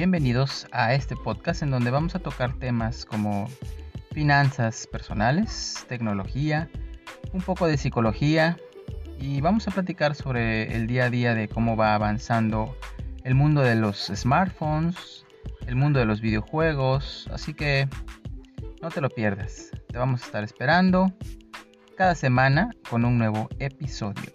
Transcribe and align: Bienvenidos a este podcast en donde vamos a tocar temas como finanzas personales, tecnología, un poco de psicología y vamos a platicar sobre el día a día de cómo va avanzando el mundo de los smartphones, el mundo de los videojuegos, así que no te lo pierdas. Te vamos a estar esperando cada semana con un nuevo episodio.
Bienvenidos 0.00 0.66
a 0.72 0.94
este 0.94 1.14
podcast 1.14 1.62
en 1.62 1.70
donde 1.70 1.90
vamos 1.90 2.14
a 2.14 2.20
tocar 2.20 2.54
temas 2.54 3.04
como 3.04 3.50
finanzas 4.12 4.86
personales, 4.86 5.84
tecnología, 5.88 6.70
un 7.34 7.42
poco 7.42 7.66
de 7.66 7.76
psicología 7.76 8.56
y 9.18 9.42
vamos 9.42 9.68
a 9.68 9.72
platicar 9.72 10.14
sobre 10.14 10.74
el 10.74 10.86
día 10.86 11.04
a 11.04 11.10
día 11.10 11.34
de 11.34 11.48
cómo 11.48 11.76
va 11.76 11.94
avanzando 11.94 12.74
el 13.24 13.34
mundo 13.34 13.60
de 13.60 13.74
los 13.74 14.06
smartphones, 14.06 15.26
el 15.66 15.76
mundo 15.76 15.98
de 15.98 16.06
los 16.06 16.22
videojuegos, 16.22 17.28
así 17.30 17.52
que 17.52 17.86
no 18.80 18.88
te 18.88 19.02
lo 19.02 19.10
pierdas. 19.10 19.70
Te 19.88 19.98
vamos 19.98 20.22
a 20.22 20.24
estar 20.24 20.44
esperando 20.44 21.12
cada 21.98 22.14
semana 22.14 22.70
con 22.88 23.04
un 23.04 23.18
nuevo 23.18 23.50
episodio. 23.58 24.32